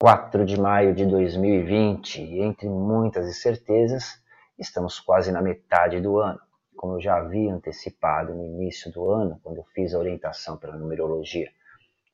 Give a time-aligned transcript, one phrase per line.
[0.00, 4.18] 4 de maio de 2020 e entre muitas incertezas,
[4.58, 6.40] estamos quase na metade do ano.
[6.74, 10.74] Como eu já havia antecipado no início do ano, quando eu fiz a orientação pela
[10.78, 11.50] numerologia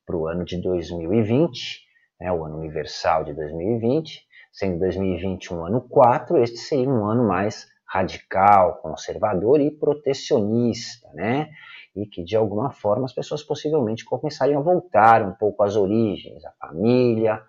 [0.04, 1.86] para o ano de 2020,
[2.21, 7.23] né, o ano universal de 2020, sendo 2020 um ano 4, este seria um ano
[7.23, 11.50] mais radical, conservador e protecionista, né?
[11.95, 16.45] E que de alguma forma as pessoas possivelmente começariam a voltar um pouco às origens,
[16.45, 17.40] à família,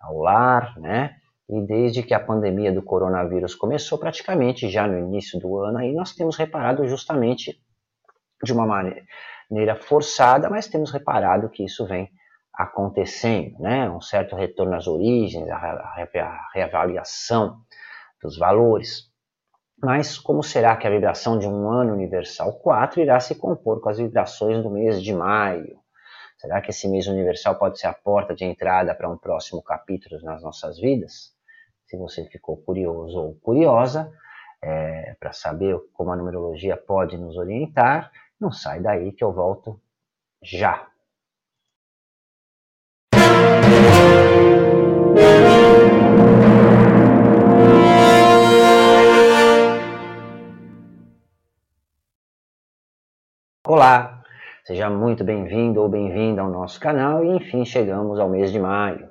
[0.00, 1.16] ao lar, né?
[1.48, 5.92] E desde que a pandemia do coronavírus começou, praticamente já no início do ano, aí
[5.94, 7.58] nós temos reparado justamente
[8.42, 12.10] de uma maneira forçada, mas temos reparado que isso vem
[12.52, 13.88] acontecendo, né?
[13.90, 15.94] Um certo retorno às origens, a
[16.52, 17.56] reavaliação
[18.22, 19.08] dos valores.
[19.80, 23.88] Mas como será que a vibração de um ano universal 4 irá se compor com
[23.88, 25.78] as vibrações do mês de maio?
[26.38, 30.22] Será que esse mês universal pode ser a porta de entrada para um próximo capítulo
[30.22, 31.34] nas nossas vidas?
[31.84, 34.12] Se você ficou curioso ou curiosa
[34.62, 39.80] é, para saber como a numerologia pode nos orientar, não sai daí que eu volto
[40.40, 40.86] já.
[53.66, 54.17] Olá,
[54.68, 59.08] Seja muito bem-vindo ou bem-vinda ao nosso canal e enfim chegamos ao mês de maio.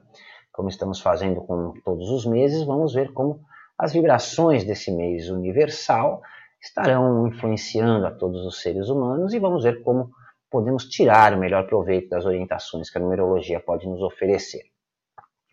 [0.52, 3.40] Como estamos fazendo com todos os meses, vamos ver como
[3.76, 6.22] as vibrações desse mês universal
[6.62, 10.12] estarão influenciando a todos os seres humanos e vamos ver como
[10.48, 14.62] podemos tirar o melhor proveito das orientações que a numerologia pode nos oferecer.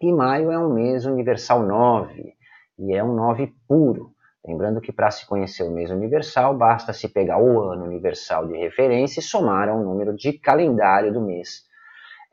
[0.02, 2.34] E maio é um mês universal 9
[2.78, 4.12] e é um 9 puro.
[4.46, 8.56] Lembrando que para se conhecer o mês universal, basta se pegar o ano universal de
[8.56, 11.64] referência e somar ao número de calendário do mês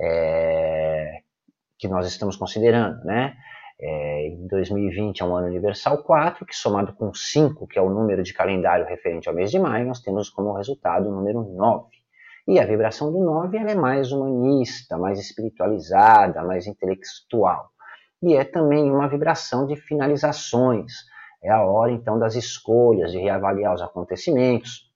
[0.01, 1.21] é,
[1.77, 3.35] que nós estamos considerando, né?
[3.79, 7.89] É, em 2020 é um ano universal 4, que somado com 5, que é o
[7.89, 11.89] número de calendário referente ao mês de maio, nós temos como resultado o número 9.
[12.47, 17.71] E a vibração do 9 ela é mais humanista, mais espiritualizada, mais intelectual.
[18.21, 20.93] E é também uma vibração de finalizações,
[21.43, 24.91] é a hora então das escolhas, de reavaliar os acontecimentos,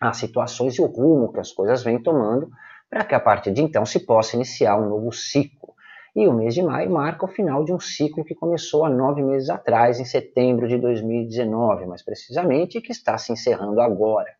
[0.00, 2.50] as situações e o rumo que as coisas vêm tomando,
[2.90, 5.74] para que a partir de então se possa iniciar um novo ciclo.
[6.16, 9.22] E o mês de maio marca o final de um ciclo que começou há nove
[9.22, 14.30] meses atrás, em setembro de 2019, mais precisamente, e que está se encerrando agora.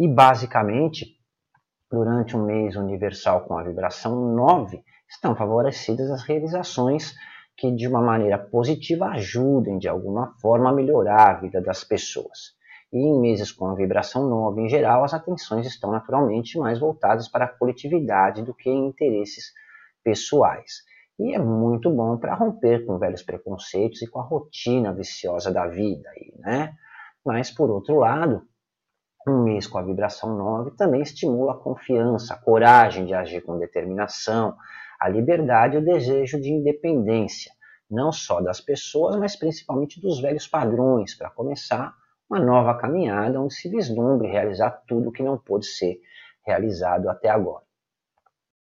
[0.00, 1.16] E basicamente,
[1.90, 7.14] durante um mês universal com a vibração 9, estão favorecidas as realizações
[7.56, 12.54] que de uma maneira positiva ajudem de alguma forma a melhorar a vida das pessoas.
[12.92, 17.28] E em meses com a vibração nova em geral, as atenções estão naturalmente mais voltadas
[17.28, 19.52] para a coletividade do que em interesses
[20.02, 20.82] pessoais.
[21.18, 25.66] E é muito bom para romper com velhos preconceitos e com a rotina viciosa da
[25.66, 26.08] vida.
[26.10, 26.74] Aí, né?
[27.24, 28.42] Mas, por outro lado,
[29.26, 33.58] um mês com a vibração 9 também estimula a confiança, a coragem de agir com
[33.58, 34.56] determinação,
[35.04, 37.52] a liberdade e o desejo de independência,
[37.90, 41.92] não só das pessoas, mas principalmente dos velhos padrões, para começar
[42.28, 46.00] uma nova caminhada onde se vislumbre realizar tudo que não pôde ser
[46.42, 47.62] realizado até agora.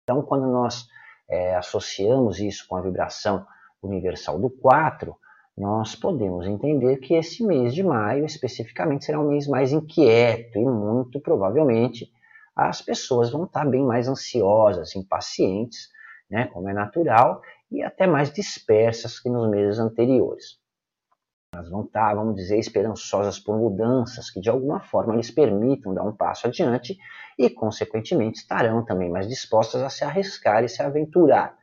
[0.04, 0.86] Então, quando nós
[1.30, 3.48] é, associamos isso com a vibração
[3.82, 5.16] universal do 4,
[5.58, 10.66] nós podemos entender que esse mês de maio, especificamente, será um mês mais inquieto e
[10.66, 12.12] muito provavelmente
[12.54, 15.93] as pessoas vão estar bem mais ansiosas, impacientes,
[16.34, 20.58] né, como é natural, e até mais dispersas que nos meses anteriores.
[21.54, 26.02] Elas vão estar, vamos dizer, esperançosas por mudanças que de alguma forma lhes permitam dar
[26.02, 26.98] um passo adiante
[27.38, 31.56] e, consequentemente, estarão também mais dispostas a se arriscar e se aventurar,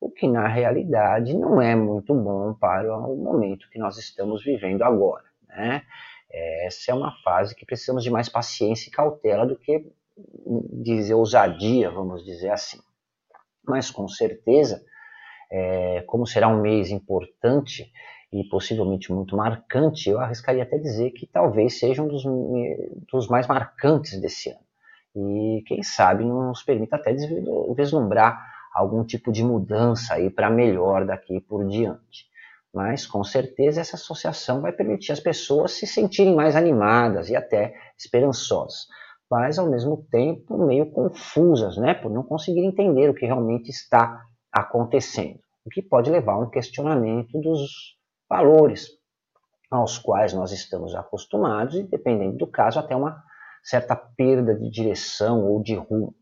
[0.00, 4.82] o que na realidade não é muito bom para o momento que nós estamos vivendo
[4.82, 5.24] agora.
[5.48, 5.82] Né?
[6.66, 9.86] Essa é uma fase que precisamos de mais paciência e cautela do que
[10.82, 12.80] dizer ousadia, vamos dizer assim
[13.66, 14.84] mas com certeza,
[15.50, 17.90] é, como será um mês importante
[18.32, 22.24] e possivelmente muito marcante, eu arriscaria até dizer que talvez seja um dos,
[23.10, 24.60] dos mais marcantes desse ano.
[25.14, 27.14] E quem sabe nos permita até
[27.74, 28.38] vislumbrar
[28.74, 32.26] algum tipo de mudança aí para melhor daqui por diante.
[32.74, 37.74] Mas com certeza essa associação vai permitir as pessoas se sentirem mais animadas e até
[37.96, 38.88] esperançosas
[39.30, 44.24] mas ao mesmo tempo meio confusas, né, por não conseguir entender o que realmente está
[44.52, 47.96] acontecendo, o que pode levar a um questionamento dos
[48.28, 48.88] valores
[49.70, 53.22] aos quais nós estamos acostumados e, dependendo do caso, até uma
[53.62, 56.14] certa perda de direção ou de rumo.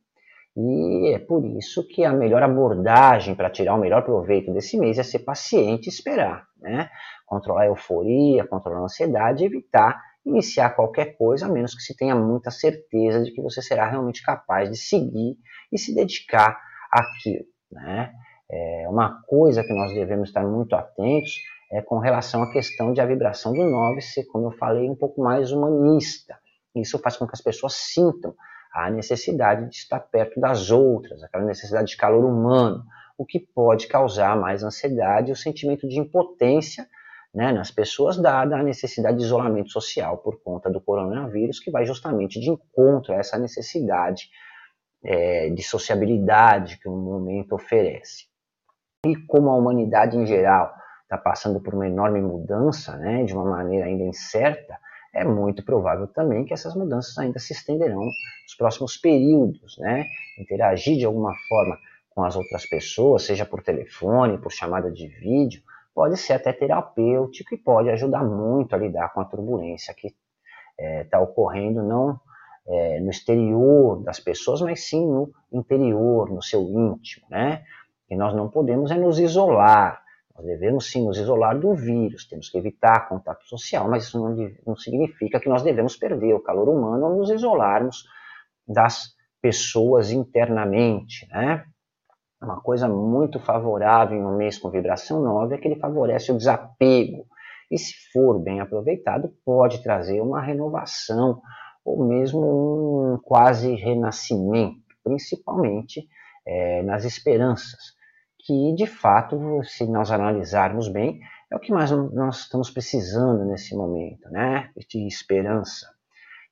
[0.56, 4.98] E é por isso que a melhor abordagem para tirar o melhor proveito desse mês
[4.98, 6.88] é ser paciente e esperar, né?
[7.26, 12.14] Controlar a euforia, controlar a ansiedade evitar iniciar qualquer coisa, a menos que se tenha
[12.14, 15.36] muita certeza de que você será realmente capaz de seguir
[15.70, 16.58] e se dedicar
[16.90, 18.12] àquilo, né?
[18.50, 21.32] É uma coisa que nós devemos estar muito atentos
[21.72, 24.94] é com relação à questão de a vibração do 9 ser, como eu falei, um
[24.94, 26.38] pouco mais humanista.
[26.76, 28.34] Isso faz com que as pessoas sintam
[28.74, 32.84] a necessidade de estar perto das outras, aquela necessidade de calor humano,
[33.16, 36.84] o que pode causar mais ansiedade e o sentimento de impotência
[37.32, 41.86] né, nas pessoas, dada a necessidade de isolamento social por conta do coronavírus, que vai
[41.86, 44.28] justamente de encontro a essa necessidade
[45.04, 48.24] é, de sociabilidade que o momento oferece.
[49.06, 50.72] E como a humanidade em geral
[51.02, 54.78] está passando por uma enorme mudança, né, de uma maneira ainda incerta,
[55.14, 60.06] é muito provável também que essas mudanças ainda se estenderão nos próximos períodos, né?
[60.38, 61.78] Interagir de alguma forma
[62.10, 65.62] com as outras pessoas, seja por telefone, por chamada de vídeo,
[65.94, 70.18] pode ser até terapêutico e pode ajudar muito a lidar com a turbulência que está
[70.78, 72.20] é, tá ocorrendo não
[72.66, 77.62] é, no exterior das pessoas, mas sim no interior, no seu íntimo, né?
[78.10, 80.03] E nós não podemos é nos isolar,
[80.36, 84.50] nós devemos sim nos isolar do vírus, temos que evitar contato social, mas isso não,
[84.66, 88.04] não significa que nós devemos perder o calor humano ou nos isolarmos
[88.66, 91.64] das pessoas internamente, né?
[92.42, 96.36] Uma coisa muito favorável em um mês com vibração 9 é que ele favorece o
[96.36, 97.26] desapego.
[97.70, 101.40] E se for bem aproveitado, pode trazer uma renovação
[101.82, 106.06] ou mesmo um quase renascimento, principalmente
[106.46, 107.94] é, nas esperanças
[108.44, 111.18] que de fato, se nós analisarmos bem,
[111.50, 114.70] é o que mais nós estamos precisando nesse momento, né?
[114.88, 115.88] De esperança.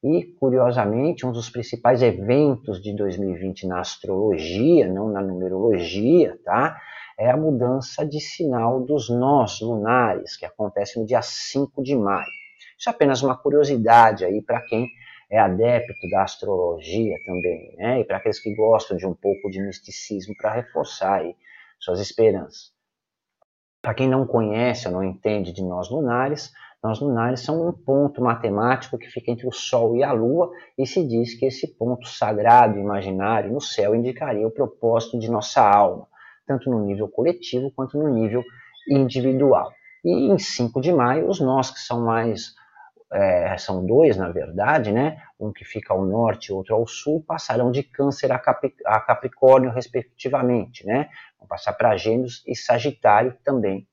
[0.03, 6.81] E, curiosamente, um dos principais eventos de 2020 na astrologia, não na numerologia, tá?
[7.19, 12.27] É a mudança de sinal dos nós lunares, que acontece no dia 5 de maio.
[12.77, 14.89] Isso é apenas uma curiosidade aí para quem
[15.31, 18.01] é adepto da astrologia também, né?
[18.01, 21.37] E para aqueles que gostam de um pouco de misticismo para reforçar aí
[21.83, 22.73] suas esperanças.
[23.83, 26.53] Para quem não conhece ou não entende de nós lunares,
[26.83, 30.87] nós lunares são um ponto matemático que fica entre o Sol e a Lua, e
[30.87, 36.07] se diz que esse ponto sagrado imaginário no céu indicaria o propósito de nossa alma,
[36.47, 38.45] tanto no nível coletivo quanto no nível
[38.89, 39.73] individual.
[40.05, 42.55] E em 5 de maio, os nós que são mais
[43.13, 45.23] é, são dois, na verdade, né?
[45.39, 48.37] um que fica ao norte e outro ao sul, passarão de câncer a,
[48.87, 50.87] a Capricórnio, respectivamente.
[50.87, 51.09] Né?
[51.39, 53.87] Vão passar para Gêmeos e Sagitário também,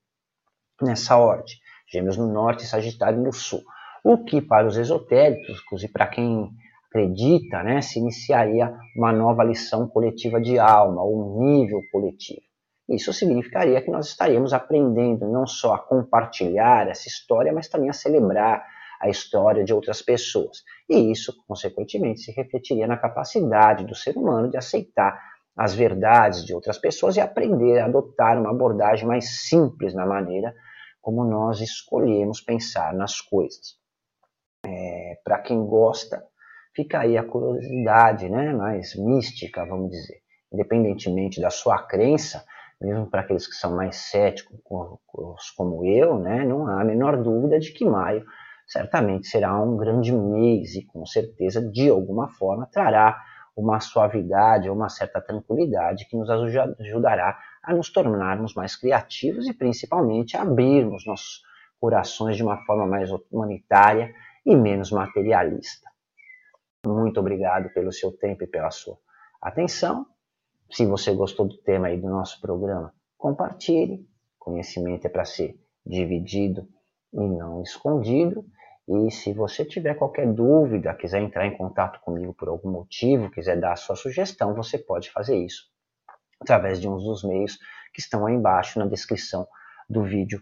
[0.80, 1.54] nessa ordem.
[1.92, 3.62] Gêmeos no norte e Sagitário no sul.
[4.02, 6.50] O que, para os esotéricos e para quem
[6.90, 12.40] acredita, né, se iniciaria uma nova lição coletiva de alma, um nível coletivo.
[12.88, 17.92] Isso significaria que nós estaríamos aprendendo não só a compartilhar essa história, mas também a
[17.92, 18.66] celebrar
[19.00, 20.62] a história de outras pessoas.
[20.88, 25.18] E isso, consequentemente, se refletiria na capacidade do ser humano de aceitar
[25.56, 30.54] as verdades de outras pessoas e aprender a adotar uma abordagem mais simples na maneira
[31.00, 33.78] como nós escolhemos pensar nas coisas.
[34.64, 36.22] É, Para quem gosta,
[36.74, 40.20] fica aí a curiosidade né, mais mística, vamos dizer.
[40.52, 42.44] Independentemente da sua crença,
[42.80, 44.60] mesmo para aqueles que são mais céticos
[45.56, 48.24] como eu, né, não há a menor dúvida de que maio
[48.70, 53.20] certamente será um grande mês e com certeza, de alguma forma, trará
[53.56, 60.36] uma suavidade uma certa tranquilidade que nos ajudará a nos tornarmos mais criativos e principalmente
[60.36, 61.42] a abrirmos nossos
[61.80, 64.14] corações de uma forma mais humanitária
[64.46, 65.90] e menos materialista.
[66.86, 68.96] Muito obrigado pelo seu tempo e pela sua
[69.42, 70.06] atenção.
[70.70, 74.08] Se você gostou do tema aí do nosso programa, compartilhe.
[74.38, 76.66] Conhecimento é para ser dividido
[77.12, 78.44] e não escondido.
[78.92, 83.58] E se você tiver qualquer dúvida, quiser entrar em contato comigo por algum motivo, quiser
[83.60, 85.70] dar a sua sugestão, você pode fazer isso
[86.40, 87.56] através de um dos meios
[87.94, 89.46] que estão aí embaixo na descrição
[89.88, 90.40] do vídeo,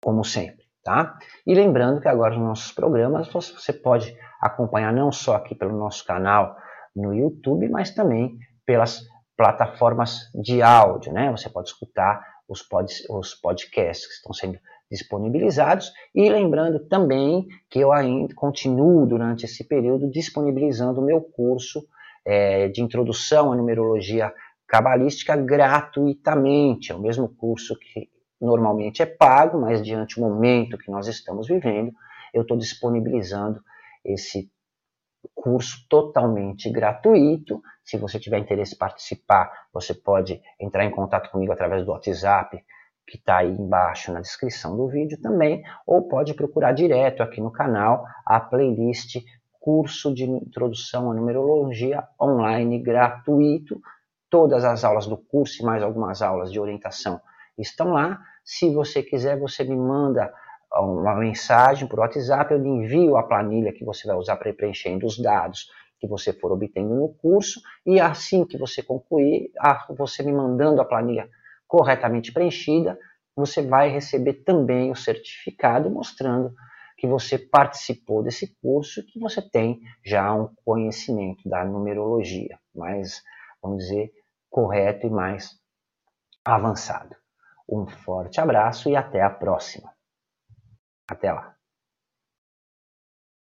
[0.00, 1.18] como sempre, tá?
[1.44, 6.04] E lembrando que agora nos nossos programas você pode acompanhar não só aqui pelo nosso
[6.04, 6.56] canal
[6.94, 9.00] no YouTube, mas também pelas
[9.36, 11.30] plataformas de áudio, né?
[11.32, 14.58] Você pode escutar os, pod, os podcasts que estão sendo
[14.92, 21.82] disponibilizados e lembrando também que eu ainda continuo durante esse período disponibilizando o meu curso
[22.26, 24.30] é, de introdução à numerologia
[24.68, 26.92] cabalística gratuitamente.
[26.92, 31.48] É o mesmo curso que normalmente é pago, mas diante do momento que nós estamos
[31.48, 31.90] vivendo,
[32.34, 33.62] eu estou disponibilizando
[34.04, 34.50] esse
[35.34, 37.62] curso totalmente gratuito.
[37.82, 42.62] Se você tiver interesse em participar, você pode entrar em contato comigo através do WhatsApp,
[43.06, 47.50] que está aí embaixo na descrição do vídeo também, ou pode procurar direto aqui no
[47.50, 49.16] canal a playlist
[49.60, 53.80] Curso de Introdução à Numerologia Online gratuito.
[54.28, 57.20] Todas as aulas do curso e mais algumas aulas de orientação
[57.56, 58.18] estão lá.
[58.44, 60.32] Se você quiser, você me manda
[60.74, 65.06] uma mensagem por WhatsApp, eu lhe envio a planilha que você vai usar para preenchendo
[65.06, 65.68] os dados
[66.00, 69.52] que você for obtendo no curso, e assim que você concluir,
[69.90, 71.28] você me mandando a planilha
[71.72, 72.98] corretamente preenchida,
[73.34, 76.54] você vai receber também o certificado mostrando
[76.98, 83.22] que você participou desse curso e que você tem já um conhecimento da numerologia mais,
[83.62, 84.12] vamos dizer,
[84.50, 85.58] correto e mais
[86.44, 87.16] avançado.
[87.66, 89.90] Um forte abraço e até a próxima.
[91.08, 91.51] Até lá.